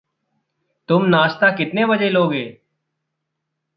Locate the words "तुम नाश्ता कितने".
0.89-1.85